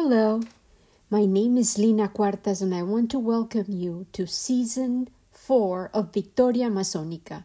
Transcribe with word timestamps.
Hello, 0.00 0.40
my 1.10 1.24
name 1.24 1.56
is 1.56 1.76
Lina 1.76 2.08
Cuartas, 2.08 2.62
and 2.62 2.72
I 2.72 2.84
want 2.84 3.10
to 3.10 3.18
welcome 3.18 3.64
you 3.66 4.06
to 4.12 4.28
season 4.28 5.08
four 5.32 5.90
of 5.92 6.12
Victoria 6.12 6.70
Amazonica. 6.70 7.42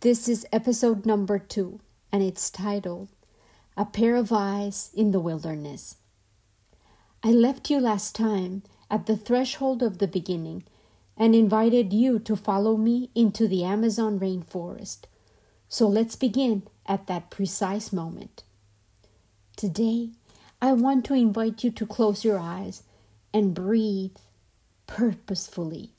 This 0.00 0.28
is 0.28 0.48
episode 0.52 1.06
number 1.06 1.38
two, 1.38 1.78
and 2.10 2.24
it's 2.24 2.50
titled 2.50 3.08
A 3.76 3.84
Pair 3.84 4.16
of 4.16 4.32
Eyes 4.32 4.90
in 4.96 5.12
the 5.12 5.20
Wilderness. 5.20 5.94
I 7.22 7.30
left 7.30 7.70
you 7.70 7.78
last 7.78 8.16
time 8.16 8.64
at 8.90 9.06
the 9.06 9.16
threshold 9.16 9.80
of 9.80 9.98
the 9.98 10.08
beginning 10.08 10.64
and 11.16 11.36
invited 11.36 11.92
you 11.92 12.18
to 12.18 12.34
follow 12.34 12.76
me 12.76 13.10
into 13.14 13.46
the 13.46 13.62
Amazon 13.62 14.18
rainforest. 14.18 15.04
So 15.68 15.86
let's 15.86 16.16
begin 16.16 16.64
at 16.84 17.06
that 17.06 17.30
precise 17.30 17.92
moment. 17.92 18.42
Today, 19.56 20.10
I 20.60 20.72
want 20.72 21.04
to 21.06 21.14
invite 21.14 21.62
you 21.64 21.70
to 21.70 21.86
close 21.86 22.24
your 22.24 22.38
eyes 22.38 22.82
and 23.32 23.54
breathe 23.54 24.16
purposefully, 24.86 25.90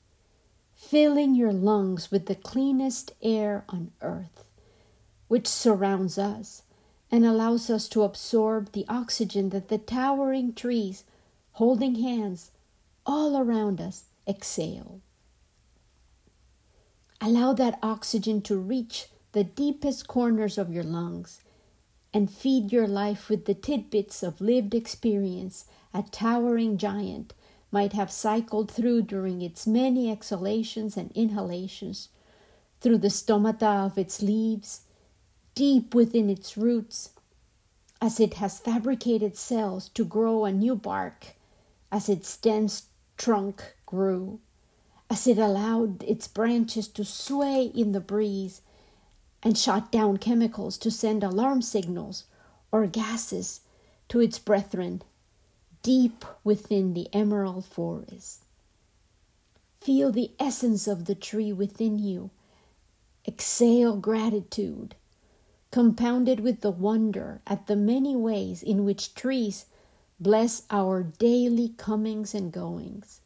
filling 0.76 1.36
your 1.36 1.54
lungs 1.54 2.10
with 2.10 2.26
the 2.26 2.36
cleanest 2.36 3.12
air 3.22 3.66
on 3.70 3.92
earth, 4.02 4.50
which 5.28 5.48
surrounds 5.48 6.18
us 6.18 6.64
and 7.12 7.26
allows 7.26 7.70
us 7.70 7.88
to 7.90 8.04
absorb 8.04 8.72
the 8.72 8.86
oxygen 8.90 9.50
that 9.50 9.70
the 9.70 9.78
towering 9.78 10.54
trees 10.54 11.04
holding 11.54 11.96
hands 11.96 12.52
all 13.06 13.38
around 13.38 13.80
us 13.80 14.06
exhale. 14.28 15.02
Allow 17.22 17.54
that 17.54 17.80
oxygen 17.82 18.42
to 18.44 18.58
reach 18.58 19.08
the 19.32 19.44
deepest 19.44 20.08
corners 20.08 20.58
of 20.58 20.72
your 20.72 20.84
lungs 20.84 21.42
and 22.14 22.32
feed 22.32 22.72
your 22.72 22.88
life 22.88 23.30
with 23.30 23.46
the 23.46 23.54
tidbits 23.54 24.24
of 24.24 24.42
lived 24.42 24.74
experience 24.74 25.66
a 25.94 26.04
towering 26.04 26.78
giant 26.78 27.34
might 27.72 27.94
have 27.94 28.12
cycled 28.12 28.72
through 28.72 29.02
during 29.02 29.42
its 29.42 29.68
many 29.68 30.10
exhalations 30.10 30.96
and 30.96 31.12
inhalations, 31.14 32.10
through 32.80 32.98
the 32.98 33.10
stomata 33.10 33.86
of 33.86 33.98
its 33.98 34.22
leaves, 34.22 34.82
deep 35.56 35.94
within 35.94 36.30
its 36.30 36.56
roots, 36.56 37.12
as 38.02 38.20
it 38.20 38.36
has 38.36 38.60
fabricated 38.60 39.36
cells 39.36 39.90
to 39.90 40.06
grow 40.06 40.46
a 40.46 40.52
new 40.52 40.76
bark, 40.76 41.36
as 41.92 42.08
its 42.08 42.38
dense 42.38 42.84
trunk 43.18 43.76
grew, 43.86 44.40
as 45.10 45.28
it 45.28 45.38
allowed 45.38 46.04
its 46.04 46.28
branches 46.28 46.88
to 46.88 47.04
sway 47.04 47.64
in 47.74 47.92
the 47.92 48.00
breeze 48.00 48.62
and 49.44 49.58
shot 49.58 49.92
down 49.92 50.18
chemicals 50.18 50.78
to 50.78 50.92
send 50.92 51.24
alarm 51.24 51.62
signals 51.62 52.26
or 52.72 52.88
gases 52.88 53.62
to 54.10 54.20
its 54.20 54.40
brethren 54.40 55.02
deep 55.84 56.26
within 56.44 56.94
the 56.94 57.08
emerald 57.14 57.66
forest. 57.66 58.44
Feel 59.80 60.12
the 60.12 60.32
essence 60.40 60.88
of 60.88 61.06
the 61.06 61.16
tree 61.16 61.54
within 61.54 62.00
you. 62.00 62.30
Exhale 63.28 63.96
gratitude, 63.96 64.96
compounded 65.72 66.40
with 66.40 66.62
the 66.62 66.72
wonder 66.72 67.42
at 67.46 67.68
the 67.68 67.76
many 67.76 68.16
ways 68.16 68.64
in 68.64 68.86
which 68.86 69.14
trees 69.14 69.66
bless 70.20 70.64
our 70.70 71.04
daily 71.04 71.70
comings 71.78 72.34
and 72.34 72.52
goings. 72.52 73.22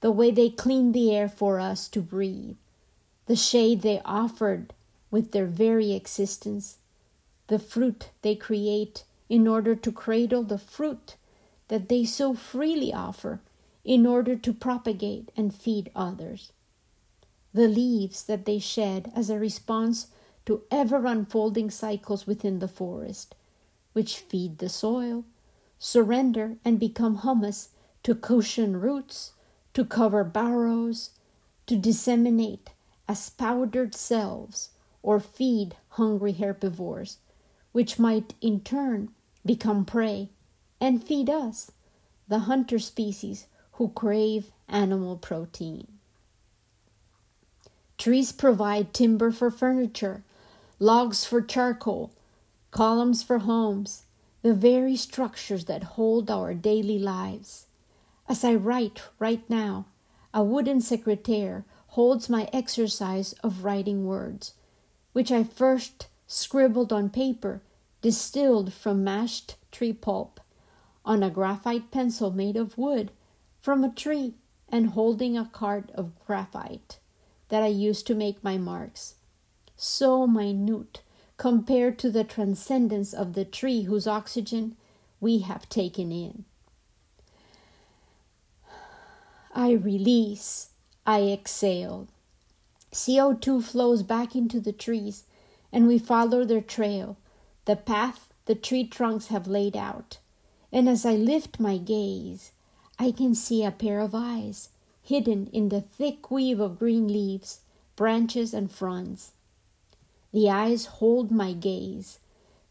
The 0.00 0.10
way 0.10 0.30
they 0.30 0.50
clean 0.50 0.92
the 0.92 1.14
air 1.14 1.28
for 1.28 1.58
us 1.58 1.88
to 1.88 2.00
breathe, 2.00 2.56
the 3.26 3.36
shade 3.36 3.82
they 3.82 4.00
offered 4.04 4.74
with 5.12 5.30
their 5.30 5.46
very 5.46 5.92
existence, 5.92 6.78
the 7.46 7.58
fruit 7.58 8.08
they 8.22 8.34
create 8.34 9.04
in 9.28 9.46
order 9.46 9.76
to 9.76 9.92
cradle 9.92 10.42
the 10.42 10.58
fruit 10.58 11.16
that 11.68 11.88
they 11.88 12.04
so 12.04 12.34
freely 12.34 12.92
offer 12.92 13.40
in 13.84 14.06
order 14.06 14.34
to 14.34 14.52
propagate 14.52 15.30
and 15.36 15.54
feed 15.54 15.90
others, 15.94 16.50
the 17.52 17.68
leaves 17.68 18.24
that 18.24 18.46
they 18.46 18.58
shed 18.58 19.12
as 19.14 19.28
a 19.28 19.38
response 19.38 20.06
to 20.46 20.62
ever 20.70 21.04
unfolding 21.06 21.70
cycles 21.70 22.26
within 22.26 22.58
the 22.58 22.68
forest, 22.68 23.34
which 23.92 24.16
feed 24.16 24.58
the 24.58 24.68
soil, 24.68 25.24
surrender 25.78 26.56
and 26.64 26.80
become 26.80 27.18
humus 27.18 27.68
to 28.02 28.14
cushion 28.14 28.80
roots, 28.80 29.32
to 29.74 29.84
cover 29.84 30.24
burrows, 30.24 31.10
to 31.66 31.76
disseminate 31.76 32.70
as 33.06 33.28
powdered 33.28 33.94
selves 33.94 34.70
or 35.02 35.20
feed 35.20 35.76
hungry 35.90 36.32
herbivores, 36.32 37.18
which 37.72 37.98
might 37.98 38.34
in 38.40 38.60
turn 38.60 39.10
become 39.44 39.84
prey 39.84 40.28
and 40.80 41.02
feed 41.02 41.28
us, 41.28 41.72
the 42.28 42.40
hunter 42.40 42.78
species 42.78 43.46
who 43.72 43.88
crave 43.88 44.50
animal 44.68 45.16
protein. 45.16 45.86
Trees 47.98 48.32
provide 48.32 48.92
timber 48.92 49.30
for 49.30 49.50
furniture, 49.50 50.22
logs 50.78 51.24
for 51.24 51.40
charcoal, 51.40 52.12
columns 52.70 53.22
for 53.22 53.38
homes, 53.38 54.04
the 54.42 54.54
very 54.54 54.96
structures 54.96 55.66
that 55.66 55.94
hold 55.94 56.30
our 56.30 56.52
daily 56.54 56.98
lives. 56.98 57.66
As 58.28 58.44
I 58.44 58.54
write 58.54 59.02
right 59.18 59.48
now, 59.48 59.86
a 60.34 60.42
wooden 60.42 60.80
secretaire 60.80 61.64
holds 61.88 62.28
my 62.28 62.48
exercise 62.52 63.34
of 63.44 63.64
writing 63.64 64.06
words 64.06 64.54
which 65.12 65.30
I 65.30 65.44
first 65.44 66.08
scribbled 66.26 66.92
on 66.92 67.10
paper 67.10 67.60
distilled 68.00 68.72
from 68.72 69.04
mashed 69.04 69.56
tree 69.70 69.92
pulp, 69.92 70.40
on 71.04 71.22
a 71.22 71.30
graphite 71.30 71.90
pencil 71.90 72.30
made 72.30 72.56
of 72.56 72.76
wood 72.78 73.10
from 73.60 73.84
a 73.84 73.92
tree, 73.92 74.34
and 74.68 74.90
holding 74.90 75.36
a 75.36 75.44
card 75.44 75.92
of 75.94 76.18
graphite 76.26 76.98
that 77.48 77.62
I 77.62 77.66
used 77.66 78.06
to 78.06 78.14
make 78.14 78.42
my 78.42 78.56
marks. 78.56 79.14
So 79.76 80.26
minute 80.26 81.02
compared 81.36 81.98
to 81.98 82.10
the 82.10 82.24
transcendence 82.24 83.12
of 83.12 83.34
the 83.34 83.44
tree 83.44 83.82
whose 83.82 84.06
oxygen 84.06 84.76
we 85.20 85.40
have 85.40 85.68
taken 85.68 86.10
in. 86.10 86.44
I 89.54 89.72
release, 89.72 90.70
I 91.06 91.22
exhale. 91.24 92.08
CO2 92.92 93.62
flows 93.62 94.02
back 94.02 94.36
into 94.36 94.60
the 94.60 94.72
trees, 94.72 95.24
and 95.72 95.86
we 95.86 95.98
follow 95.98 96.44
their 96.44 96.60
trail, 96.60 97.16
the 97.64 97.76
path 97.76 98.28
the 98.46 98.54
tree 98.54 98.86
trunks 98.86 99.28
have 99.28 99.46
laid 99.46 99.76
out. 99.76 100.18
And 100.72 100.88
as 100.88 101.06
I 101.06 101.12
lift 101.12 101.60
my 101.60 101.78
gaze, 101.78 102.52
I 102.98 103.12
can 103.12 103.34
see 103.34 103.64
a 103.64 103.70
pair 103.70 104.00
of 104.00 104.14
eyes 104.14 104.70
hidden 105.02 105.48
in 105.52 105.68
the 105.68 105.80
thick 105.80 106.30
weave 106.30 106.60
of 106.60 106.78
green 106.78 107.08
leaves, 107.08 107.60
branches, 107.96 108.54
and 108.54 108.70
fronds. 108.70 109.32
The 110.32 110.48
eyes 110.48 110.86
hold 110.86 111.30
my 111.30 111.52
gaze. 111.52 112.18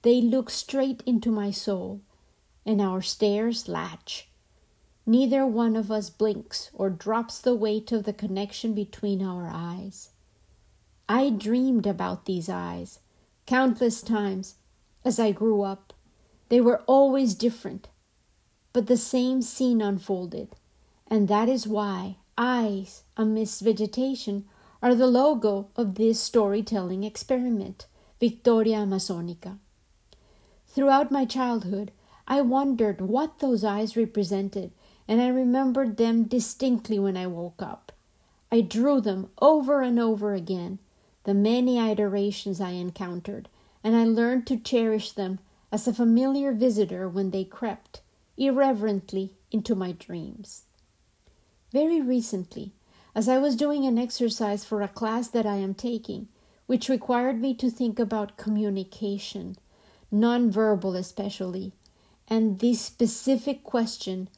They 0.02 0.22
look 0.22 0.50
straight 0.50 1.04
into 1.06 1.30
my 1.30 1.52
soul, 1.52 2.02
and 2.66 2.82
our 2.82 3.02
stares 3.02 3.68
latch. 3.68 4.28
Neither 5.06 5.46
one 5.46 5.76
of 5.76 5.92
us 5.92 6.10
blinks 6.10 6.70
or 6.74 6.90
drops 6.90 7.40
the 7.40 7.56
weight 7.56 7.92
of 7.92 8.04
the 8.04 8.14
connection 8.14 8.74
between 8.74 9.22
our 9.22 9.50
eyes. 9.52 10.10
I 11.10 11.30
dreamed 11.30 11.88
about 11.88 12.26
these 12.26 12.50
eyes 12.50 13.00
countless 13.46 14.02
times 14.02 14.56
as 15.04 15.20
I 15.20 15.32
grew 15.32 15.62
up. 15.62 15.94
They 16.50 16.62
were 16.62 16.84
always 16.88 17.34
different, 17.36 17.90
but 18.72 18.88
the 18.88 18.98
same 18.98 19.42
scene 19.42 19.82
unfolded, 19.82 20.56
and 21.08 21.28
that 21.28 21.50
is 21.50 21.68
why 21.68 22.18
eyes 22.38 23.04
amidst 23.18 23.62
vegetation 23.62 24.46
are 24.82 24.96
the 24.96 25.08
logo 25.08 25.68
of 25.76 25.96
this 25.96 26.22
storytelling 26.22 27.04
experiment, 27.04 27.88
Victoria 28.20 28.78
Amazonica. 28.78 29.58
Throughout 30.68 31.12
my 31.12 31.26
childhood, 31.26 31.92
I 32.28 32.42
wondered 32.42 33.02
what 33.02 33.40
those 33.40 33.64
eyes 33.64 33.98
represented, 33.98 34.72
and 35.12 35.22
I 35.22 35.28
remembered 35.28 35.98
them 35.98 36.24
distinctly 36.24 36.98
when 36.98 37.18
I 37.18 37.28
woke 37.28 37.62
up. 37.62 37.92
I 38.50 38.62
drew 38.62 39.02
them 39.02 39.30
over 39.42 39.82
and 39.82 40.00
over 40.00 40.34
again 40.34 40.80
the 41.26 41.34
many 41.34 41.78
iterations 41.78 42.62
I 42.62 42.70
encountered, 42.70 43.50
and 43.84 43.94
I 43.94 44.06
learned 44.06 44.48
to 44.48 44.56
cherish 44.56 45.12
them 45.12 45.40
as 45.70 45.86
a 45.86 45.94
familiar 45.94 46.54
visitor 46.54 47.10
when 47.10 47.32
they 47.32 47.44
crept 47.44 48.00
irreverently 48.38 49.34
into 49.52 49.76
my 49.76 49.92
dreams. 49.92 50.64
Very 51.74 52.00
recently, 52.00 52.72
as 53.14 53.28
I 53.28 53.38
was 53.38 53.58
doing 53.58 53.86
an 53.86 53.98
exercise 53.98 54.64
for 54.64 54.82
a 54.82 54.88
class 54.88 55.28
that 55.28 55.46
I 55.46 55.58
am 55.58 55.74
taking, 55.74 56.30
which 56.68 56.88
required 56.88 57.42
me 57.42 57.54
to 57.56 57.70
think 57.70 58.00
about 58.00 58.38
communication, 58.38 59.58
nonverbal 60.10 60.98
especially, 60.98 61.74
and 62.30 62.60
this 62.60 62.80
specific 62.80 63.66
question 63.66 64.30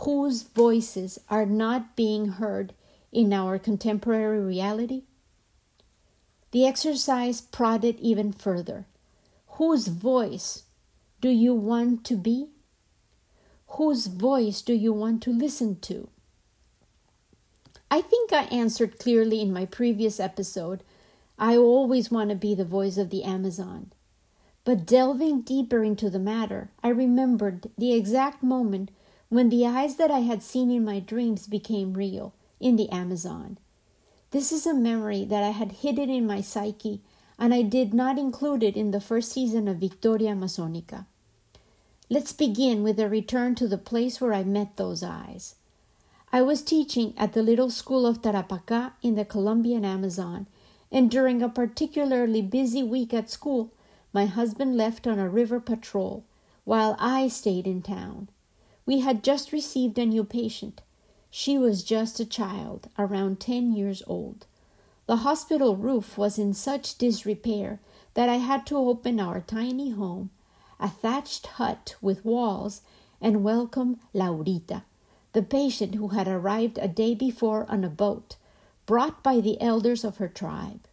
whose 0.00 0.44
voices 0.44 1.18
are 1.28 1.44
not 1.44 1.94
being 1.94 2.26
heard 2.28 2.72
in 3.12 3.32
our 3.32 3.58
contemporary 3.58 4.40
reality? 4.40 5.02
The 6.52 6.66
exercise 6.66 7.42
prodded 7.42 8.00
even 8.00 8.32
further. 8.32 8.86
Whose 9.58 9.88
voice 9.88 10.62
do 11.20 11.28
you 11.28 11.54
want 11.54 12.04
to 12.06 12.16
be? 12.16 12.48
Whose 13.76 14.06
voice 14.06 14.62
do 14.62 14.72
you 14.72 14.92
want 14.92 15.22
to 15.24 15.32
listen 15.32 15.78
to? 15.80 16.08
I 17.90 18.00
think 18.00 18.32
I 18.32 18.44
answered 18.44 18.98
clearly 18.98 19.42
in 19.42 19.52
my 19.52 19.66
previous 19.66 20.18
episode. 20.18 20.82
I 21.38 21.56
always 21.56 22.10
want 22.10 22.30
to 22.30 22.36
be 22.36 22.54
the 22.54 22.64
voice 22.64 22.96
of 22.96 23.10
the 23.10 23.22
Amazon. 23.22 23.92
But 24.64 24.86
delving 24.86 25.42
deeper 25.42 25.84
into 25.84 26.08
the 26.08 26.18
matter, 26.18 26.70
I 26.82 26.88
remembered 26.88 27.70
the 27.76 27.92
exact 27.92 28.42
moment 28.42 28.90
when 29.30 29.48
the 29.48 29.64
eyes 29.64 29.94
that 29.94 30.10
I 30.10 30.18
had 30.18 30.42
seen 30.42 30.72
in 30.72 30.84
my 30.84 30.98
dreams 30.98 31.46
became 31.46 31.94
real 31.94 32.34
in 32.58 32.74
the 32.74 32.90
Amazon. 32.90 33.58
This 34.32 34.50
is 34.50 34.66
a 34.66 34.74
memory 34.74 35.24
that 35.24 35.44
I 35.44 35.50
had 35.50 35.72
hidden 35.72 36.10
in 36.10 36.26
my 36.26 36.40
psyche, 36.40 37.00
and 37.38 37.54
I 37.54 37.62
did 37.62 37.94
not 37.94 38.18
include 38.18 38.64
it 38.64 38.76
in 38.76 38.90
the 38.90 39.00
first 39.00 39.30
season 39.30 39.68
of 39.68 39.76
Victoria 39.78 40.32
Amazonica. 40.32 41.06
Let's 42.08 42.32
begin 42.32 42.82
with 42.82 42.98
a 42.98 43.08
return 43.08 43.54
to 43.54 43.68
the 43.68 43.78
place 43.78 44.20
where 44.20 44.34
I 44.34 44.42
met 44.42 44.76
those 44.76 45.04
eyes. 45.04 45.54
I 46.32 46.42
was 46.42 46.60
teaching 46.60 47.14
at 47.16 47.32
the 47.32 47.42
little 47.42 47.70
school 47.70 48.06
of 48.06 48.22
Tarapacá 48.22 48.94
in 49.00 49.14
the 49.14 49.24
Colombian 49.24 49.84
Amazon, 49.84 50.48
and 50.90 51.08
during 51.08 51.40
a 51.40 51.48
particularly 51.48 52.42
busy 52.42 52.82
week 52.82 53.14
at 53.14 53.30
school, 53.30 53.72
my 54.12 54.26
husband 54.26 54.76
left 54.76 55.06
on 55.06 55.20
a 55.20 55.28
river 55.28 55.60
patrol 55.60 56.24
while 56.64 56.96
I 56.98 57.28
stayed 57.28 57.68
in 57.68 57.80
town. 57.80 58.28
We 58.90 58.98
had 58.98 59.22
just 59.22 59.52
received 59.52 60.00
a 60.00 60.04
new 60.04 60.24
patient. 60.24 60.80
She 61.30 61.56
was 61.56 61.84
just 61.84 62.18
a 62.18 62.26
child, 62.26 62.88
around 62.98 63.38
10 63.38 63.72
years 63.72 64.02
old. 64.04 64.46
The 65.06 65.18
hospital 65.18 65.76
roof 65.76 66.18
was 66.18 66.40
in 66.40 66.54
such 66.54 66.98
disrepair 66.98 67.78
that 68.14 68.28
I 68.28 68.38
had 68.38 68.66
to 68.66 68.76
open 68.76 69.20
our 69.20 69.42
tiny 69.42 69.90
home 69.90 70.30
a 70.80 70.88
thatched 70.88 71.46
hut 71.46 71.94
with 72.02 72.24
walls, 72.24 72.82
and 73.20 73.44
welcome 73.44 74.00
Laurita, 74.12 74.82
the 75.34 75.42
patient 75.42 75.94
who 75.94 76.08
had 76.08 76.26
arrived 76.26 76.76
a 76.82 76.88
day 76.88 77.14
before 77.14 77.66
on 77.70 77.84
a 77.84 77.88
boat, 77.88 78.34
brought 78.86 79.22
by 79.22 79.38
the 79.38 79.60
elders 79.60 80.02
of 80.02 80.16
her 80.16 80.26
tribe. 80.26 80.88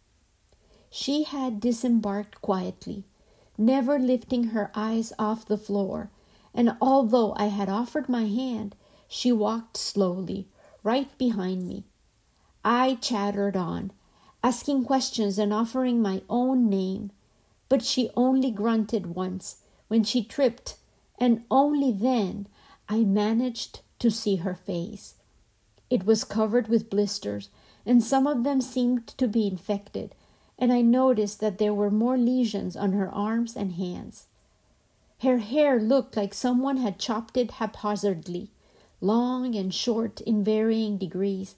She 0.88 1.24
had 1.24 1.58
disembarked 1.58 2.40
quietly, 2.42 3.06
never 3.58 3.98
lifting 3.98 4.44
her 4.54 4.70
eyes 4.72 5.12
off 5.18 5.44
the 5.44 5.58
floor, 5.58 6.10
and 6.54 6.76
although 6.80 7.34
I 7.36 7.46
had 7.46 7.68
offered 7.68 8.08
my 8.08 8.26
hand, 8.26 8.74
she 9.08 9.32
walked 9.32 9.76
slowly, 9.76 10.48
right 10.82 11.16
behind 11.18 11.66
me. 11.66 11.84
I 12.64 12.96
chattered 12.96 13.56
on, 13.56 13.92
asking 14.42 14.84
questions 14.84 15.38
and 15.38 15.52
offering 15.52 16.00
my 16.00 16.22
own 16.28 16.68
name, 16.68 17.10
but 17.68 17.82
she 17.82 18.10
only 18.16 18.50
grunted 18.50 19.14
once 19.14 19.56
when 19.88 20.04
she 20.04 20.22
tripped, 20.22 20.76
and 21.18 21.44
only 21.50 21.92
then 21.92 22.46
I 22.88 23.00
managed 23.00 23.80
to 23.98 24.10
see 24.10 24.36
her 24.36 24.54
face. 24.54 25.14
It 25.90 26.06
was 26.06 26.24
covered 26.24 26.68
with 26.68 26.90
blisters, 26.90 27.48
and 27.84 28.02
some 28.02 28.26
of 28.26 28.44
them 28.44 28.60
seemed 28.60 29.06
to 29.08 29.26
be 29.26 29.46
infected, 29.46 30.14
and 30.58 30.72
I 30.72 30.82
noticed 30.82 31.40
that 31.40 31.58
there 31.58 31.74
were 31.74 31.90
more 31.90 32.16
lesions 32.16 32.76
on 32.76 32.92
her 32.92 33.08
arms 33.08 33.56
and 33.56 33.72
hands. 33.72 34.27
Her 35.22 35.38
hair 35.38 35.80
looked 35.80 36.16
like 36.16 36.32
someone 36.32 36.76
had 36.76 37.00
chopped 37.00 37.36
it 37.36 37.52
haphazardly, 37.52 38.52
long 39.00 39.56
and 39.56 39.74
short 39.74 40.20
in 40.20 40.44
varying 40.44 40.96
degrees, 40.96 41.56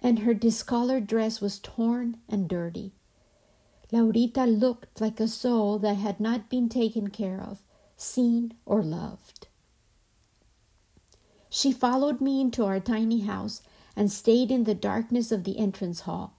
and 0.00 0.20
her 0.20 0.34
discolored 0.34 1.06
dress 1.06 1.40
was 1.40 1.60
torn 1.60 2.18
and 2.28 2.48
dirty. 2.48 2.92
Laurita 3.92 4.46
looked 4.46 5.00
like 5.00 5.20
a 5.20 5.28
soul 5.28 5.78
that 5.78 5.94
had 5.96 6.18
not 6.18 6.50
been 6.50 6.68
taken 6.68 7.08
care 7.08 7.40
of, 7.40 7.62
seen, 7.96 8.54
or 8.66 8.82
loved. 8.82 9.46
She 11.48 11.72
followed 11.72 12.20
me 12.20 12.40
into 12.40 12.64
our 12.64 12.80
tiny 12.80 13.20
house 13.20 13.62
and 13.96 14.10
stayed 14.10 14.50
in 14.50 14.64
the 14.64 14.74
darkness 14.74 15.30
of 15.30 15.44
the 15.44 15.58
entrance 15.58 16.00
hall. 16.00 16.34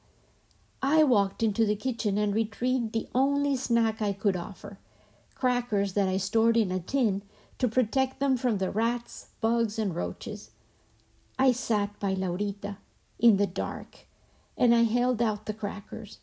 I 0.82 1.04
walked 1.04 1.42
into 1.42 1.66
the 1.66 1.76
kitchen 1.76 2.18
and 2.18 2.36
retrieved 2.36 2.92
the 2.92 3.08
only 3.16 3.56
snack 3.56 4.02
I 4.02 4.14
could 4.14 4.36
offer 4.36 4.78
crackers 5.40 5.94
that 5.94 6.10
I 6.10 6.18
stored 6.18 6.58
in 6.58 6.70
a 6.70 6.82
tin 6.82 7.22
to 7.60 7.70
protect 7.70 8.20
them 8.20 8.36
from 8.36 8.58
the 8.58 8.70
rats, 8.70 9.28
bugs, 9.40 9.80
and 9.80 9.96
roaches. 9.96 10.52
I 11.38 11.54
sat 11.54 11.98
by 11.98 12.14
Laurita 12.14 12.76
in 13.18 13.38
the 13.38 13.48
dark 13.48 14.00
and 14.58 14.76
I 14.76 14.84
held 14.84 15.22
out 15.22 15.46
the 15.46 15.54
crackers. 15.54 16.20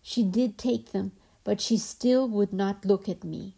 She 0.00 0.22
did 0.22 0.56
take 0.56 0.92
them, 0.92 1.10
but 1.42 1.60
she 1.60 1.76
still 1.76 2.28
would 2.28 2.52
not 2.52 2.84
look 2.84 3.08
at 3.08 3.24
me. 3.24 3.56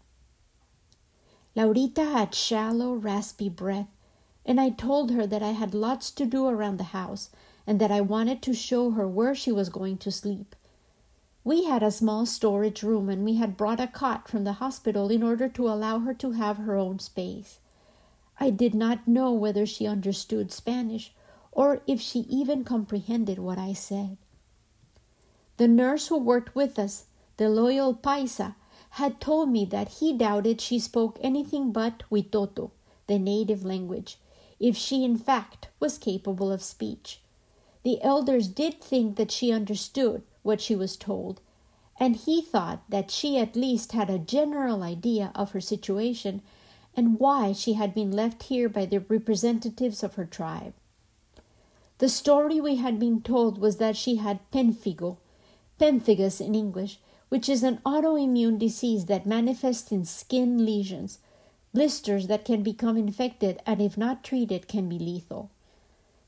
Laurita 1.55 2.11
had 2.11 2.35
shallow, 2.35 2.94
raspy 2.94 3.50
breath, 3.50 3.88
and 4.46 4.58
I 4.58 4.70
told 4.70 5.11
her 5.11 5.26
that 5.26 5.43
I 5.43 5.50
had 5.50 5.75
lots 5.75 6.11
to 6.12 6.25
do 6.25 6.46
around 6.46 6.79
the 6.79 6.94
house 6.96 7.29
and 7.67 7.79
that 7.79 7.90
I 7.90 8.00
wanted 8.00 8.40
to 8.40 8.55
show 8.55 8.93
her 8.93 9.06
where 9.06 9.35
she 9.35 9.52
was 9.52 9.69
going 9.69 9.99
to 9.99 10.11
sleep. 10.11 10.56
We 11.49 11.65
had 11.65 11.83
a 11.83 11.91
small 11.91 12.27
storage 12.27 12.83
room 12.83 13.09
and 13.09 13.25
we 13.25 13.37
had 13.37 13.56
brought 13.56 13.81
a 13.81 13.87
cot 13.87 14.29
from 14.29 14.45
the 14.45 14.61
hospital 14.61 15.11
in 15.11 15.23
order 15.23 15.49
to 15.49 15.67
allow 15.67 16.00
her 16.00 16.12
to 16.12 16.33
have 16.33 16.59
her 16.59 16.77
own 16.77 16.99
space. 16.99 17.59
I 18.39 18.50
did 18.50 18.75
not 18.75 19.09
know 19.09 19.33
whether 19.33 19.65
she 19.65 19.87
understood 19.87 20.53
Spanish 20.53 21.15
or 21.50 21.81
if 21.87 22.03
she 22.03 22.27
even 22.29 22.65
comprehended 22.65 23.39
what 23.39 23.56
I 23.56 23.73
said. 23.73 24.19
The 25.56 25.69
nurse 25.69 26.09
who 26.09 26.19
worked 26.19 26.55
with 26.55 26.79
us, 26.79 27.06
the 27.39 27.49
loyal 27.49 27.95
Paisa, 27.95 28.55
had 29.00 29.19
told 29.19 29.49
me 29.49 29.65
that 29.65 30.00
he 30.00 30.12
doubted 30.12 30.61
she 30.61 30.79
spoke 30.79 31.19
anything 31.23 31.73
but 31.73 32.03
Huitoto, 32.11 32.73
the 33.06 33.19
native 33.19 33.65
language, 33.65 34.19
if 34.61 34.77
she 34.77 35.03
in 35.03 35.17
fact 35.17 35.69
was 35.81 35.97
capable 35.97 36.53
of 36.53 36.61
speech. 36.62 37.23
The 37.85 38.03
elders 38.03 38.49
did 38.49 38.83
think 38.83 39.17
that 39.17 39.31
she 39.31 39.50
understood 39.50 40.25
what 40.49 40.62
she 40.62 40.75
was 40.75 40.97
told, 40.97 41.43
and 42.00 42.17
he 42.17 42.41
thought 42.41 42.83
that 42.89 43.11
she 43.11 43.37
at 43.39 43.55
least 43.55 43.93
had 43.93 44.09
a 44.09 44.19
general 44.19 44.83
idea 44.83 45.31
of 45.35 45.50
her 45.50 45.61
situation 45.61 46.41
and 46.97 47.21
why 47.21 47.53
she 47.53 47.75
had 47.75 47.95
been 47.95 48.11
left 48.11 48.45
here 48.45 48.67
by 48.67 48.87
the 48.87 48.99
representatives 48.99 50.03
of 50.03 50.15
her 50.15 50.25
tribe. 50.25 50.73
The 51.99 52.09
story 52.09 52.62
we 52.62 52.77
had 52.77 52.99
been 52.99 53.21
told 53.21 53.59
was 53.59 53.77
that 53.77 53.95
she 53.95 54.17
had 54.17 54.50
pemphigo, 54.50 55.19
pemphigus 55.79 56.41
in 56.41 56.55
English, 56.55 56.99
which 57.29 57.47
is 57.47 57.62
an 57.62 57.79
autoimmune 57.85 58.59
disease 58.59 59.05
that 59.05 59.27
manifests 59.27 59.93
in 59.93 60.06
skin 60.06 60.65
lesions, 60.65 61.19
blisters 61.75 62.27
that 62.29 62.47
can 62.47 62.62
become 62.62 62.97
infected 62.97 63.61
and, 63.67 63.83
if 63.83 63.99
not 63.99 64.25
treated, 64.25 64.67
can 64.67 64.89
be 64.89 64.99
lethal. 64.99 65.50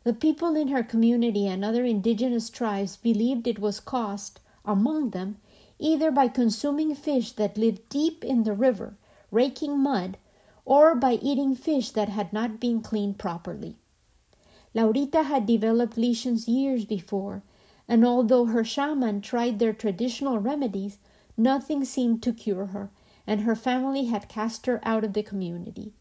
The 0.02 0.14
people 0.14 0.56
in 0.56 0.68
her 0.68 0.82
community 0.82 1.46
and 1.46 1.64
other 1.64 1.84
indigenous 1.84 2.48
tribes 2.48 2.96
believed 2.96 3.46
it 3.46 3.58
was 3.58 3.80
caused, 3.80 4.40
among 4.64 5.10
them, 5.10 5.36
either 5.78 6.10
by 6.10 6.28
consuming 6.28 6.94
fish 6.94 7.32
that 7.32 7.58
lived 7.58 7.88
deep 7.88 8.24
in 8.24 8.44
the 8.44 8.54
river, 8.54 8.96
raking 9.30 9.78
mud, 9.78 10.16
or 10.64 10.94
by 10.94 11.14
eating 11.14 11.54
fish 11.54 11.90
that 11.90 12.08
had 12.08 12.32
not 12.32 12.60
been 12.60 12.80
cleaned 12.80 13.18
properly. 13.18 13.76
Laurita 14.74 15.24
had 15.24 15.46
developed 15.46 15.96
lesions 15.96 16.48
years 16.48 16.84
before, 16.84 17.42
and 17.88 18.04
although 18.04 18.46
her 18.46 18.64
shaman 18.64 19.20
tried 19.20 19.58
their 19.58 19.72
traditional 19.72 20.38
remedies, 20.38 20.98
nothing 21.36 21.84
seemed 21.84 22.22
to 22.22 22.32
cure 22.32 22.66
her, 22.66 22.90
and 23.26 23.42
her 23.42 23.56
family 23.56 24.06
had 24.06 24.28
cast 24.28 24.66
her 24.66 24.80
out 24.82 25.04
of 25.04 25.12
the 25.12 25.22
community. 25.22 25.92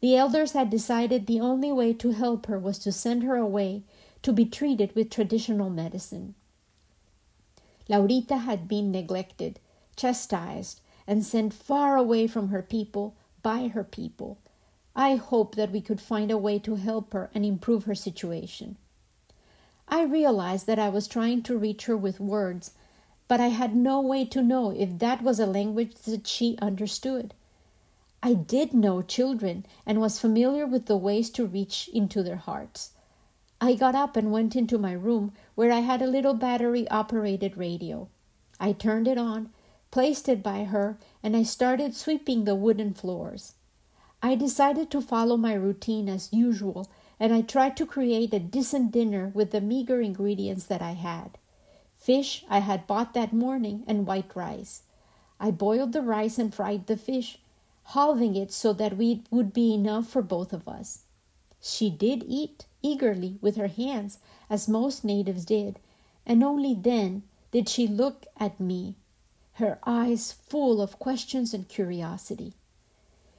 The 0.00 0.16
elders 0.16 0.52
had 0.52 0.70
decided 0.70 1.26
the 1.26 1.40
only 1.40 1.72
way 1.72 1.92
to 1.94 2.10
help 2.10 2.46
her 2.46 2.58
was 2.58 2.78
to 2.80 2.92
send 2.92 3.22
her 3.24 3.36
away 3.36 3.82
to 4.22 4.32
be 4.32 4.44
treated 4.44 4.94
with 4.94 5.10
traditional 5.10 5.70
medicine. 5.70 6.34
Laurita 7.88 8.38
had 8.40 8.68
been 8.68 8.92
neglected, 8.92 9.58
chastised, 9.96 10.80
and 11.06 11.24
sent 11.24 11.54
far 11.54 11.96
away 11.96 12.26
from 12.26 12.48
her 12.48 12.62
people 12.62 13.14
by 13.42 13.68
her 13.68 13.84
people. 13.84 14.38
I 14.94 15.14
hope 15.16 15.54
that 15.54 15.72
we 15.72 15.80
could 15.80 16.00
find 16.00 16.30
a 16.30 16.38
way 16.38 16.58
to 16.60 16.74
help 16.74 17.12
her 17.12 17.30
and 17.34 17.44
improve 17.44 17.84
her 17.84 17.94
situation. 17.94 18.76
I 19.88 20.02
realized 20.02 20.66
that 20.66 20.78
I 20.78 20.90
was 20.90 21.08
trying 21.08 21.42
to 21.44 21.56
reach 21.56 21.86
her 21.86 21.96
with 21.96 22.20
words, 22.20 22.72
but 23.26 23.40
I 23.40 23.48
had 23.48 23.74
no 23.74 24.00
way 24.00 24.24
to 24.26 24.42
know 24.42 24.70
if 24.70 24.98
that 24.98 25.22
was 25.22 25.40
a 25.40 25.46
language 25.46 25.94
that 26.04 26.26
she 26.26 26.58
understood. 26.60 27.32
I 28.22 28.34
did 28.34 28.74
know 28.74 29.02
children 29.02 29.64
and 29.86 30.00
was 30.00 30.18
familiar 30.18 30.66
with 30.66 30.86
the 30.86 30.96
ways 30.96 31.30
to 31.30 31.46
reach 31.46 31.88
into 31.92 32.22
their 32.22 32.36
hearts. 32.36 32.92
I 33.60 33.74
got 33.74 33.94
up 33.94 34.16
and 34.16 34.32
went 34.32 34.56
into 34.56 34.78
my 34.78 34.92
room 34.92 35.32
where 35.54 35.72
I 35.72 35.80
had 35.80 36.02
a 36.02 36.06
little 36.06 36.34
battery 36.34 36.88
operated 36.88 37.56
radio. 37.56 38.08
I 38.60 38.72
turned 38.72 39.08
it 39.08 39.18
on, 39.18 39.50
placed 39.90 40.28
it 40.28 40.42
by 40.42 40.64
her, 40.64 40.98
and 41.22 41.36
I 41.36 41.42
started 41.42 41.94
sweeping 41.94 42.44
the 42.44 42.54
wooden 42.54 42.94
floors. 42.94 43.54
I 44.22 44.34
decided 44.34 44.90
to 44.90 45.00
follow 45.00 45.36
my 45.36 45.54
routine 45.54 46.08
as 46.08 46.32
usual 46.32 46.88
and 47.20 47.32
I 47.32 47.42
tried 47.42 47.76
to 47.78 47.86
create 47.86 48.32
a 48.32 48.38
decent 48.38 48.92
dinner 48.92 49.30
with 49.34 49.50
the 49.50 49.60
meager 49.60 50.00
ingredients 50.00 50.64
that 50.66 50.82
I 50.82 50.92
had 50.92 51.38
fish 51.96 52.44
I 52.48 52.60
had 52.60 52.86
bought 52.86 53.12
that 53.14 53.32
morning 53.32 53.82
and 53.86 54.06
white 54.06 54.34
rice. 54.34 54.82
I 55.40 55.50
boiled 55.50 55.92
the 55.92 56.00
rice 56.00 56.38
and 56.38 56.54
fried 56.54 56.86
the 56.86 56.96
fish, 56.96 57.38
halving 57.92 58.36
it 58.36 58.52
so 58.52 58.72
that 58.74 59.00
it 59.00 59.20
would 59.30 59.52
be 59.52 59.72
enough 59.72 60.06
for 60.06 60.20
both 60.20 60.52
of 60.52 60.68
us. 60.68 61.04
She 61.60 61.88
did 61.88 62.22
eat 62.26 62.66
eagerly 62.82 63.38
with 63.40 63.56
her 63.56 63.68
hands, 63.68 64.18
as 64.50 64.68
most 64.68 65.04
natives 65.04 65.44
did, 65.44 65.78
and 66.26 66.44
only 66.44 66.74
then 66.74 67.22
did 67.50 67.68
she 67.68 67.86
look 67.86 68.26
at 68.36 68.60
me, 68.60 68.94
her 69.54 69.78
eyes 69.86 70.32
full 70.32 70.82
of 70.82 70.98
questions 70.98 71.54
and 71.54 71.66
curiosity. 71.66 72.52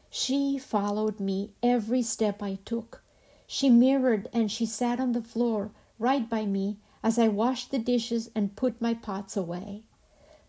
She 0.09 0.57
followed 0.57 1.19
me 1.19 1.51
every 1.61 2.01
step 2.01 2.41
I 2.41 2.57
took. 2.65 3.03
She 3.45 3.69
mirrored 3.69 4.27
and 4.33 4.51
she 4.51 4.65
sat 4.65 4.99
on 4.99 5.11
the 5.11 5.21
floor 5.21 5.71
right 5.99 6.27
by 6.27 6.45
me 6.45 6.77
as 7.03 7.19
I 7.19 7.27
washed 7.27 7.69
the 7.69 7.77
dishes 7.77 8.31
and 8.33 8.55
put 8.55 8.81
my 8.81 8.95
pots 8.95 9.37
away. 9.37 9.83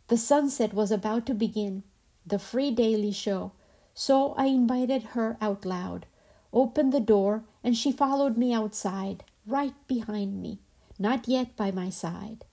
The 0.09 0.17
sunset 0.17 0.73
was 0.73 0.91
about 0.91 1.27
to 1.27 1.35
begin, 1.35 1.83
the 2.27 2.39
free 2.39 2.71
daily 2.71 3.13
show, 3.13 3.53
so 4.01 4.33
I 4.39 4.47
invited 4.47 5.13
her 5.13 5.37
out 5.43 5.67
loud, 5.67 6.07
opened 6.55 6.91
the 6.91 7.01
door, 7.01 7.45
and 7.63 7.77
she 7.77 7.93
followed 7.93 8.39
me 8.39 8.51
outside, 8.51 9.25
right 9.47 9.75
behind 9.87 10.41
me, 10.41 10.59
not 10.99 11.29
yet 11.29 11.55
by 11.55 11.71
my 11.71 11.91
side. 11.91 12.47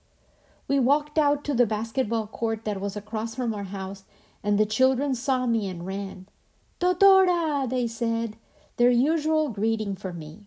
We 0.68 0.78
walked 0.78 1.16
out 1.16 1.44
to 1.44 1.54
the 1.54 1.64
basketball 1.64 2.26
court 2.26 2.66
that 2.66 2.82
was 2.82 2.96
across 2.96 3.34
from 3.34 3.54
our 3.54 3.64
house, 3.64 4.04
and 4.44 4.58
the 4.58 4.66
children 4.66 5.14
saw 5.14 5.46
me 5.46 5.70
and 5.70 5.86
ran. 5.86 6.28
Dotora, 6.80 7.66
they 7.66 7.86
said, 7.86 8.36
their 8.76 8.90
usual 8.90 9.48
greeting 9.48 9.96
for 9.96 10.12
me. 10.12 10.40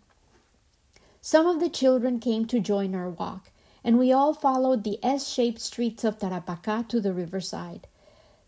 Some 1.19 1.47
of 1.47 1.59
the 1.59 1.69
children 1.69 2.19
came 2.19 2.45
to 2.45 2.59
join 2.59 2.93
our 2.93 3.09
walk, 3.09 3.49
and 3.83 3.97
we 3.97 4.11
all 4.11 4.35
followed 4.35 4.83
the 4.83 5.03
S 5.03 5.27
shaped 5.27 5.61
streets 5.61 6.03
of 6.03 6.19
Tarapacá 6.19 6.87
to 6.89 7.01
the 7.01 7.11
riverside. 7.11 7.87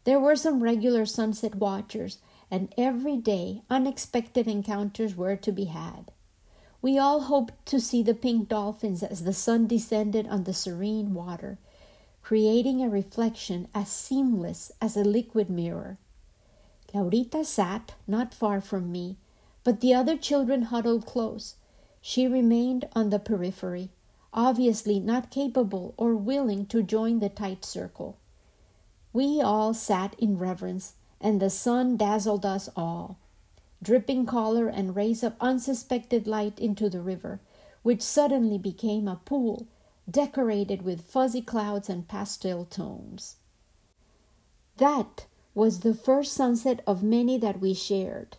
There 0.04 0.20
were 0.20 0.36
some 0.36 0.62
regular 0.62 1.08
sunset 1.08 1.56
watchers, 1.56 2.20
and 2.54 2.72
every 2.78 3.18
day 3.18 3.64
unexpected 3.68 4.48
encounters 4.48 5.16
were 5.16 5.36
to 5.36 5.52
be 5.52 5.66
had. 5.66 6.12
We 6.84 7.00
all 7.00 7.22
hoped 7.22 7.66
to 7.66 7.80
see 7.80 8.04
the 8.04 8.14
pink 8.14 8.48
dolphins 8.48 9.02
as 9.02 9.24
the 9.24 9.34
sun 9.34 9.66
descended 9.66 10.28
on 10.28 10.44
the 10.44 10.54
serene 10.54 11.16
water, 11.16 11.58
creating 12.22 12.80
a 12.80 12.90
reflection 12.90 13.70
as 13.74 13.90
seamless 13.90 14.72
as 14.80 14.96
a 14.96 15.04
liquid 15.04 15.50
mirror. 15.50 15.98
Laurita 16.94 17.44
sat 17.44 17.96
not 18.06 18.36
far 18.36 18.62
from 18.62 18.92
me, 18.92 19.18
but 19.64 19.82
the 19.82 19.96
other 19.96 20.16
children 20.16 20.64
huddled 20.64 21.08
close. 21.08 21.56
She 22.02 22.28
remained 22.28 22.88
on 22.94 23.10
the 23.10 23.18
periphery, 23.18 23.90
obviously 24.32 25.00
not 25.00 25.32
capable 25.32 25.96
or 25.98 26.14
willing 26.14 26.68
to 26.68 26.84
join 26.84 27.18
the 27.18 27.30
tight 27.30 27.66
circle. 27.66 28.20
We 29.12 29.42
all 29.42 29.74
sat 29.74 30.14
in 30.20 30.38
reverence, 30.38 30.94
and 31.24 31.40
the 31.40 31.50
sun 31.50 31.96
dazzled 31.96 32.46
us 32.46 32.70
all. 32.76 33.18
Dripping 33.82 34.26
color 34.26 34.68
and 34.68 34.96
rays 34.96 35.24
of 35.24 35.34
unsuspected 35.40 36.28
light 36.28 36.60
into 36.60 36.90
the 36.90 37.02
river, 37.02 37.40
which 37.82 38.02
suddenly 38.02 38.58
became 38.58 39.08
a 39.08 39.22
pool 39.24 39.68
decorated 40.10 40.82
with 40.82 41.10
fuzzy 41.10 41.42
clouds 41.42 41.90
and 41.90 42.08
pastel 42.10 42.66
tones. 42.66 43.38
That 44.78 45.26
was 45.56 45.80
the 45.80 45.94
first 45.94 46.34
sunset 46.34 46.82
of 46.86 47.04
many 47.04 47.38
that 47.38 47.62
we 47.62 47.74
shared, 47.74 48.38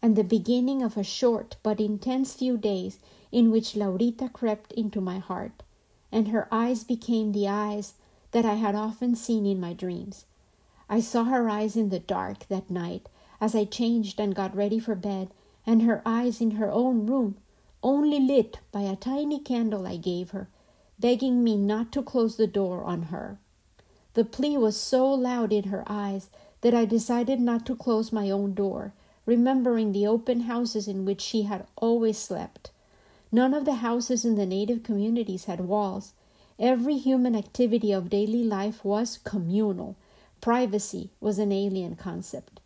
and 0.00 0.16
the 0.16 0.24
beginning 0.24 0.82
of 0.82 0.96
a 0.96 1.04
short 1.04 1.56
but 1.62 1.80
intense 1.80 2.32
few 2.32 2.56
days 2.56 3.00
in 3.30 3.50
which 3.50 3.74
Laurita 3.74 4.32
crept 4.32 4.72
into 4.72 5.00
my 5.00 5.18
heart, 5.18 5.62
and 6.10 6.28
her 6.28 6.48
eyes 6.50 6.84
became 6.84 7.32
the 7.32 7.48
eyes 7.48 7.94
that 8.30 8.46
I 8.46 8.54
had 8.54 8.74
often 8.74 9.14
seen 9.14 9.44
in 9.44 9.60
my 9.60 9.74
dreams. 9.74 10.24
I 10.88 11.00
saw 11.00 11.24
her 11.24 11.48
eyes 11.48 11.76
in 11.76 11.90
the 11.90 11.98
dark 11.98 12.48
that 12.48 12.70
night 12.70 13.08
as 13.40 13.54
I 13.54 13.64
changed 13.64 14.18
and 14.18 14.34
got 14.34 14.56
ready 14.56 14.78
for 14.78 14.94
bed, 14.94 15.30
and 15.66 15.82
her 15.82 16.02
eyes 16.06 16.40
in 16.40 16.52
her 16.52 16.70
own 16.70 17.06
room, 17.06 17.36
only 17.82 18.18
lit 18.18 18.58
by 18.72 18.82
a 18.82 18.96
tiny 18.96 19.38
candle 19.38 19.86
I 19.86 19.96
gave 19.96 20.30
her, 20.30 20.48
begging 20.98 21.44
me 21.44 21.56
not 21.56 21.92
to 21.92 22.02
close 22.02 22.36
the 22.36 22.46
door 22.46 22.84
on 22.84 23.02
her. 23.02 23.38
The 24.14 24.24
plea 24.24 24.56
was 24.56 24.76
so 24.76 25.08
loud 25.12 25.52
in 25.52 25.64
her 25.64 25.84
eyes 25.86 26.30
that 26.62 26.74
I 26.74 26.84
decided 26.84 27.40
not 27.40 27.64
to 27.66 27.76
close 27.76 28.10
my 28.10 28.30
own 28.30 28.54
door, 28.54 28.92
remembering 29.26 29.92
the 29.92 30.06
open 30.06 30.40
houses 30.40 30.88
in 30.88 31.04
which 31.04 31.20
she 31.20 31.42
had 31.42 31.66
always 31.76 32.18
slept. 32.18 32.70
None 33.30 33.52
of 33.52 33.64
the 33.64 33.74
houses 33.74 34.24
in 34.24 34.36
the 34.36 34.46
native 34.46 34.82
communities 34.82 35.44
had 35.44 35.60
walls. 35.60 36.14
Every 36.58 36.96
human 36.96 37.36
activity 37.36 37.92
of 37.92 38.10
daily 38.10 38.42
life 38.42 38.84
was 38.84 39.18
communal. 39.18 39.96
Privacy 40.40 41.10
was 41.20 41.38
an 41.38 41.52
alien 41.52 41.96
concept. 41.96 42.60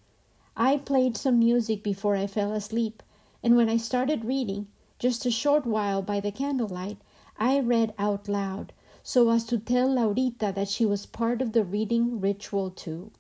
I 0.57 0.77
played 0.77 1.17
some 1.17 1.39
music 1.39 1.83
before 1.83 2.17
I 2.17 2.27
fell 2.27 2.53
asleep, 2.53 3.03
and 3.43 3.57
when 3.57 3.69
I 3.69 3.77
started 3.77 4.25
reading, 4.25 4.69
just 4.99 5.27
a 5.27 5.31
short 5.31 5.67
while 5.67 6.03
by 6.03 6.21
the 6.21 6.31
candlelight, 6.31 6.99
I 7.39 7.59
read 7.61 7.95
out 7.99 8.29
loud 8.29 8.73
so 9.03 9.31
as 9.31 9.45
to 9.45 9.59
tell 9.59 9.89
Laurita 9.89 10.55
that 10.55 10.69
she 10.69 10.87
was 10.87 11.07
part 11.07 11.43
of 11.43 11.53
the 11.53 11.65
reading 11.65 12.21
ritual 12.21 12.71
too. 12.71 13.11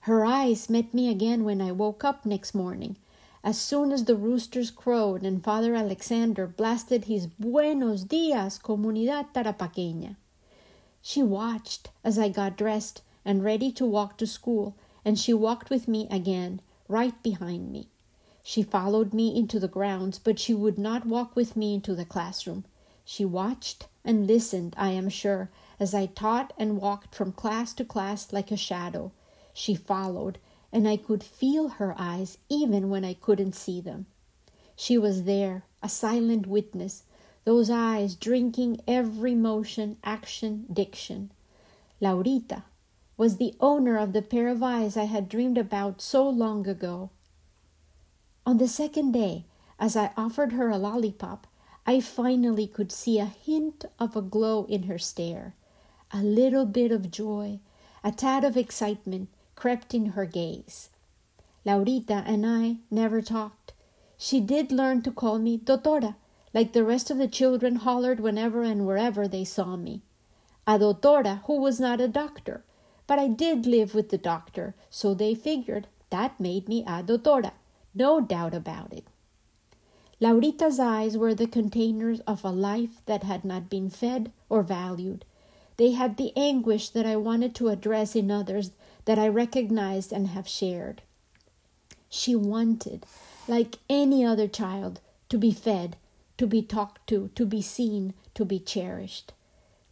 Her 0.00 0.24
eyes 0.24 0.70
met 0.70 0.94
me 0.94 1.10
again 1.10 1.44
when 1.44 1.60
I 1.60 1.70
woke 1.70 2.02
up 2.02 2.24
next 2.24 2.54
morning, 2.54 2.96
as 3.44 3.60
soon 3.60 3.92
as 3.92 4.04
the 4.04 4.16
roosters 4.16 4.70
crowed 4.70 5.22
and 5.22 5.44
Father 5.44 5.74
Alexander 5.74 6.46
blasted 6.46 7.04
his 7.04 7.26
Buenos 7.26 8.04
dias, 8.04 8.58
comunidad 8.58 9.32
tarapaqueña. 9.34 10.16
She 11.02 11.22
watched 11.22 11.90
as 12.04 12.18
I 12.18 12.28
got 12.28 12.56
dressed 12.56 13.02
and 13.24 13.44
ready 13.44 13.72
to 13.72 13.84
walk 13.84 14.16
to 14.18 14.26
school, 14.26 14.76
and 15.04 15.18
she 15.18 15.34
walked 15.34 15.68
with 15.68 15.88
me 15.88 16.06
again, 16.10 16.60
right 16.88 17.20
behind 17.22 17.72
me. 17.72 17.88
She 18.44 18.62
followed 18.62 19.12
me 19.12 19.36
into 19.36 19.60
the 19.60 19.68
grounds, 19.68 20.18
but 20.18 20.38
she 20.38 20.54
would 20.54 20.78
not 20.78 21.06
walk 21.06 21.34
with 21.36 21.56
me 21.56 21.74
into 21.74 21.94
the 21.94 22.04
classroom. 22.04 22.64
She 23.04 23.24
watched 23.24 23.88
and 24.04 24.26
listened, 24.26 24.74
I 24.78 24.90
am 24.90 25.08
sure, 25.08 25.50
as 25.80 25.92
I 25.92 26.06
taught 26.06 26.52
and 26.56 26.80
walked 26.80 27.14
from 27.14 27.32
class 27.32 27.72
to 27.74 27.84
class 27.84 28.32
like 28.32 28.50
a 28.50 28.56
shadow. 28.56 29.12
She 29.52 29.74
followed, 29.74 30.38
and 30.72 30.88
I 30.88 30.96
could 30.96 31.22
feel 31.22 31.68
her 31.68 31.94
eyes 31.98 32.38
even 32.48 32.90
when 32.90 33.04
I 33.04 33.14
couldn't 33.14 33.54
see 33.54 33.80
them. 33.80 34.06
She 34.76 34.96
was 34.96 35.24
there, 35.24 35.64
a 35.82 35.88
silent 35.88 36.46
witness, 36.46 37.04
those 37.44 37.70
eyes 37.70 38.14
drinking 38.14 38.80
every 38.86 39.34
motion, 39.34 39.96
action, 40.04 40.66
diction. 40.72 41.30
Laurita 42.00 42.62
was 43.16 43.36
the 43.36 43.54
owner 43.60 43.96
of 43.98 44.12
the 44.12 44.22
pair 44.22 44.48
of 44.48 44.62
eyes 44.62 44.96
I 44.96 45.04
had 45.04 45.28
dreamed 45.28 45.58
about 45.58 46.00
so 46.00 46.28
long 46.28 46.66
ago. 46.66 47.10
On 48.44 48.58
the 48.58 48.68
second 48.68 49.12
day, 49.12 49.44
as 49.78 49.96
I 49.96 50.10
offered 50.16 50.52
her 50.52 50.70
a 50.70 50.78
lollipop, 50.78 51.46
I 51.86 52.00
finally 52.00 52.66
could 52.66 52.92
see 52.92 53.18
a 53.18 53.24
hint 53.26 53.84
of 53.98 54.16
a 54.16 54.22
glow 54.22 54.64
in 54.68 54.84
her 54.84 54.98
stare. 54.98 55.54
A 56.12 56.22
little 56.22 56.66
bit 56.66 56.92
of 56.92 57.10
joy, 57.10 57.58
a 58.04 58.12
tad 58.12 58.44
of 58.44 58.56
excitement 58.56 59.28
crept 59.56 59.94
in 59.94 60.06
her 60.06 60.26
gaze. 60.26 60.90
Laurita 61.64 62.22
and 62.26 62.44
I 62.46 62.76
never 62.90 63.22
talked. 63.22 63.72
She 64.16 64.40
did 64.40 64.72
learn 64.72 65.02
to 65.02 65.10
call 65.10 65.38
me 65.38 65.58
Dotora, 65.58 66.16
like 66.54 66.72
the 66.72 66.84
rest 66.84 67.10
of 67.10 67.18
the 67.18 67.28
children 67.28 67.76
hollered 67.76 68.20
whenever 68.20 68.62
and 68.62 68.86
wherever 68.86 69.26
they 69.26 69.44
saw 69.44 69.76
me. 69.76 70.02
A 70.66 70.78
Dotora 70.78 71.42
who 71.46 71.60
was 71.60 71.80
not 71.80 72.00
a 72.00 72.08
doctor, 72.08 72.62
but 73.06 73.18
I 73.18 73.28
did 73.28 73.66
live 73.66 73.94
with 73.94 74.10
the 74.10 74.18
doctor, 74.18 74.74
so 74.90 75.14
they 75.14 75.34
figured 75.34 75.86
that 76.10 76.38
made 76.38 76.68
me 76.68 76.82
a 76.82 77.02
Dotora. 77.02 77.52
No 77.94 78.20
doubt 78.20 78.54
about 78.54 78.92
it. 78.92 79.04
Laurita's 80.20 80.78
eyes 80.78 81.18
were 81.18 81.34
the 81.34 81.48
containers 81.48 82.20
of 82.20 82.44
a 82.44 82.50
life 82.50 83.04
that 83.06 83.24
had 83.24 83.44
not 83.44 83.68
been 83.68 83.90
fed 83.90 84.30
or 84.48 84.62
valued. 84.62 85.24
They 85.78 85.92
had 85.92 86.16
the 86.16 86.32
anguish 86.36 86.90
that 86.90 87.06
I 87.06 87.16
wanted 87.16 87.54
to 87.56 87.70
address 87.70 88.14
in 88.14 88.30
others 88.30 88.70
that 89.04 89.18
I 89.18 89.26
recognized 89.26 90.12
and 90.12 90.28
have 90.28 90.46
shared. 90.46 91.02
She 92.08 92.36
wanted, 92.36 93.04
like 93.48 93.78
any 93.90 94.24
other 94.24 94.46
child, 94.46 95.00
to 95.28 95.38
be 95.38 95.50
fed, 95.50 95.96
to 96.38 96.46
be 96.46 96.62
talked 96.62 97.06
to, 97.08 97.28
to 97.34 97.46
be 97.46 97.62
seen, 97.62 98.14
to 98.34 98.44
be 98.44 98.58
cherished. 98.58 99.32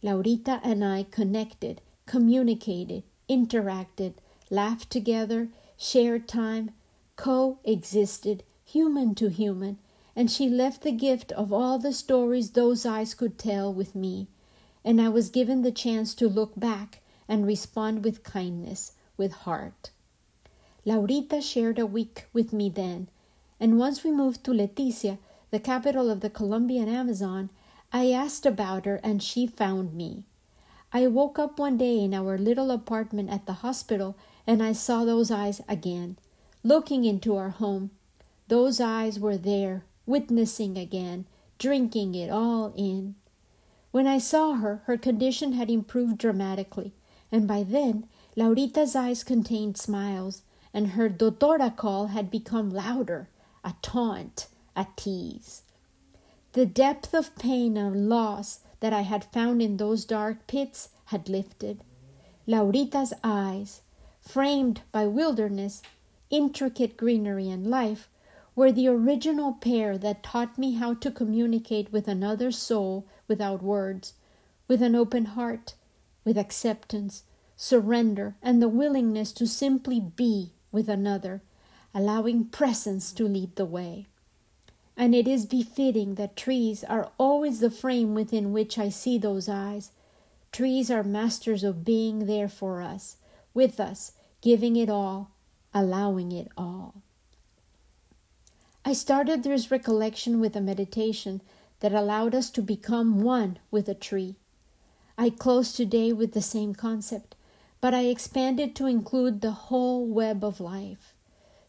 Laurita 0.03 0.59
and 0.63 0.83
I 0.83 1.03
connected, 1.03 1.81
communicated, 2.05 3.03
interacted, 3.29 4.13
laughed 4.49 4.89
together, 4.89 5.49
shared 5.77 6.27
time, 6.27 6.71
coexisted, 7.15 8.43
human 8.65 9.15
to 9.15 9.29
human, 9.29 9.77
and 10.15 10.29
she 10.29 10.49
left 10.49 10.81
the 10.81 10.91
gift 10.91 11.31
of 11.33 11.53
all 11.53 11.77
the 11.77 11.93
stories 11.93 12.51
those 12.51 12.85
eyes 12.85 13.13
could 13.13 13.37
tell 13.37 13.73
with 13.73 13.95
me, 13.95 14.27
and 14.83 14.99
I 14.99 15.09
was 15.09 15.29
given 15.29 15.61
the 15.61 15.71
chance 15.71 16.13
to 16.15 16.27
look 16.27 16.59
back 16.59 17.01
and 17.27 17.45
respond 17.45 18.03
with 18.03 18.23
kindness, 18.23 18.93
with 19.15 19.31
heart. 19.31 19.91
Laurita 20.85 21.41
shared 21.41 21.79
a 21.79 21.85
week 21.85 22.25
with 22.33 22.51
me 22.51 22.69
then, 22.69 23.07
and 23.59 23.77
once 23.77 24.03
we 24.03 24.11
moved 24.11 24.43
to 24.43 24.51
Leticia, 24.51 25.19
the 25.51 25.59
capital 25.59 26.09
of 26.09 26.21
the 26.21 26.29
Colombian 26.29 26.87
Amazon, 26.87 27.49
I 27.91 28.11
asked 28.11 28.45
about 28.45 28.85
her 28.85 29.01
and 29.03 29.21
she 29.21 29.45
found 29.45 29.93
me. 29.93 30.23
I 30.93 31.07
woke 31.07 31.37
up 31.37 31.59
one 31.59 31.77
day 31.77 31.99
in 31.99 32.13
our 32.13 32.37
little 32.37 32.71
apartment 32.71 33.29
at 33.29 33.45
the 33.45 33.53
hospital 33.53 34.17
and 34.47 34.63
I 34.63 34.71
saw 34.71 35.03
those 35.03 35.29
eyes 35.29 35.61
again, 35.67 36.17
looking 36.63 37.03
into 37.03 37.35
our 37.35 37.49
home. 37.49 37.91
Those 38.47 38.79
eyes 38.79 39.19
were 39.19 39.37
there, 39.37 39.83
witnessing 40.05 40.77
again, 40.77 41.25
drinking 41.59 42.15
it 42.15 42.29
all 42.29 42.73
in. 42.77 43.15
When 43.91 44.07
I 44.07 44.19
saw 44.19 44.53
her, 44.53 44.81
her 44.85 44.97
condition 44.97 45.53
had 45.53 45.69
improved 45.69 46.17
dramatically, 46.17 46.93
and 47.29 47.45
by 47.45 47.63
then 47.63 48.07
Laurita's 48.37 48.95
eyes 48.95 49.23
contained 49.23 49.77
smiles, 49.77 50.43
and 50.73 50.91
her 50.91 51.09
Dotora 51.09 51.75
call 51.75 52.07
had 52.07 52.31
become 52.31 52.69
louder, 52.69 53.27
a 53.65 53.73
taunt, 53.81 54.47
a 54.75 54.87
tease. 54.95 55.63
The 56.53 56.65
depth 56.65 57.13
of 57.13 57.35
pain 57.35 57.77
and 57.77 58.09
loss 58.09 58.59
that 58.81 58.93
I 58.93 59.01
had 59.01 59.23
found 59.23 59.61
in 59.61 59.77
those 59.77 60.05
dark 60.05 60.47
pits 60.47 60.89
had 61.05 61.29
lifted. 61.29 61.83
Laurita's 62.47 63.13
eyes, 63.23 63.81
framed 64.21 64.81
by 64.91 65.07
wilderness, 65.07 65.81
intricate 66.29 66.97
greenery, 66.97 67.49
and 67.49 67.67
life, 67.67 68.09
were 68.55 68.71
the 68.71 68.87
original 68.87 69.53
pair 69.53 69.97
that 69.97 70.23
taught 70.23 70.57
me 70.57 70.73
how 70.73 70.93
to 70.95 71.11
communicate 71.11 71.91
with 71.91 72.07
another 72.07 72.51
soul 72.51 73.05
without 73.27 73.63
words, 73.63 74.13
with 74.67 74.81
an 74.81 74.95
open 74.95 75.25
heart, 75.25 75.75
with 76.25 76.37
acceptance, 76.37 77.23
surrender, 77.55 78.35
and 78.41 78.61
the 78.61 78.67
willingness 78.67 79.31
to 79.31 79.47
simply 79.47 79.99
be 79.99 80.51
with 80.71 80.89
another, 80.89 81.41
allowing 81.93 82.45
presence 82.45 83.11
to 83.11 83.27
lead 83.27 83.55
the 83.55 83.65
way. 83.65 84.07
And 85.01 85.15
it 85.15 85.27
is 85.27 85.47
befitting 85.47 86.13
that 86.15 86.35
trees 86.37 86.83
are 86.83 87.11
always 87.17 87.59
the 87.59 87.71
frame 87.71 88.13
within 88.13 88.53
which 88.53 88.77
I 88.77 88.89
see 88.89 89.17
those 89.17 89.49
eyes. 89.49 89.89
Trees 90.51 90.91
are 90.91 91.03
masters 91.03 91.63
of 91.63 91.83
being 91.83 92.27
there 92.27 92.47
for 92.47 92.83
us, 92.83 93.17
with 93.51 93.79
us, 93.79 94.11
giving 94.41 94.75
it 94.75 94.91
all, 94.91 95.31
allowing 95.73 96.31
it 96.31 96.49
all. 96.55 97.01
I 98.85 98.93
started 98.93 99.41
this 99.41 99.71
recollection 99.71 100.39
with 100.39 100.55
a 100.55 100.61
meditation 100.61 101.41
that 101.79 101.93
allowed 101.93 102.35
us 102.35 102.51
to 102.51 102.61
become 102.61 103.21
one 103.23 103.57
with 103.71 103.89
a 103.89 103.95
tree. 103.95 104.35
I 105.17 105.31
close 105.31 105.73
today 105.73 106.13
with 106.13 106.33
the 106.33 106.43
same 106.43 106.75
concept, 106.75 107.33
but 107.81 107.95
I 107.95 108.01
expanded 108.01 108.75
to 108.75 108.85
include 108.85 109.41
the 109.41 109.49
whole 109.49 110.05
web 110.05 110.43
of 110.43 110.59
life. 110.59 111.15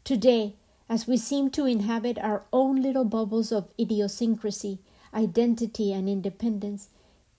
Today, 0.05 0.57
as 0.89 1.07
we 1.07 1.17
seem 1.17 1.51
to 1.51 1.67
inhabit 1.67 2.19
our 2.19 2.45
own 2.53 2.83
little 2.83 3.05
bubbles 3.05 3.53
of 3.53 3.71
idiosyncrasy, 3.79 4.79
identity, 5.15 5.93
and 5.93 6.09
independence, 6.09 6.89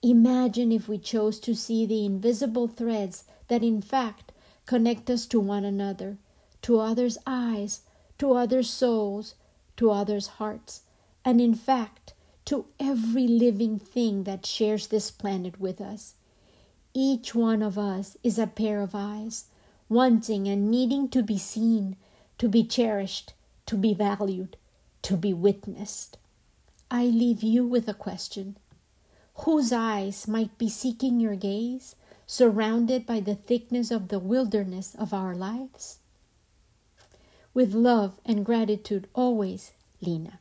imagine 0.02 0.72
if 0.72 0.88
we 0.88 0.98
chose 0.98 1.38
to 1.40 1.54
see 1.54 1.86
the 1.86 2.04
invisible 2.04 2.68
threads 2.68 3.24
that, 3.48 3.62
in 3.62 3.80
fact, 3.80 4.32
connect 4.66 5.10
us 5.10 5.26
to 5.26 5.38
one 5.40 5.64
another, 5.64 6.16
to 6.62 6.78
others' 6.78 7.18
eyes, 7.26 7.80
to 8.18 8.32
others' 8.32 8.70
souls, 8.70 9.34
to 9.76 9.90
others' 9.90 10.26
hearts, 10.38 10.82
and 11.24 11.40
in 11.40 11.54
fact, 11.54 12.14
to 12.44 12.66
every 12.78 13.26
living 13.26 13.78
thing 13.78 14.24
that 14.24 14.46
shares 14.46 14.88
this 14.88 15.10
planet 15.10 15.58
with 15.58 15.80
us. 15.80 16.14
Each 16.92 17.34
one 17.34 17.62
of 17.62 17.78
us 17.78 18.16
is 18.22 18.38
a 18.38 18.46
pair 18.46 18.80
of 18.82 18.94
eyes, 18.94 19.46
wanting 19.88 20.46
and 20.46 20.70
needing 20.70 21.08
to 21.08 21.22
be 21.22 21.38
seen, 21.38 21.96
to 22.38 22.48
be 22.48 22.64
cherished, 22.64 23.32
to 23.66 23.76
be 23.76 23.94
valued, 23.94 24.56
to 25.02 25.16
be 25.16 25.32
witnessed. 25.32 26.18
I 26.90 27.04
leave 27.04 27.42
you 27.42 27.66
with 27.66 27.88
a 27.88 27.94
question. 27.94 28.56
Whose 29.38 29.72
eyes 29.72 30.28
might 30.28 30.56
be 30.58 30.68
seeking 30.68 31.20
your 31.20 31.36
gaze, 31.36 31.96
surrounded 32.26 33.04
by 33.04 33.20
the 33.20 33.34
thickness 33.34 33.90
of 33.90 34.08
the 34.08 34.18
wilderness 34.18 34.94
of 34.94 35.12
our 35.12 35.34
lives? 35.34 35.98
With 37.52 37.74
love 37.74 38.20
and 38.24 38.44
gratitude 38.44 39.08
always, 39.14 39.72
Lena. 40.00 40.40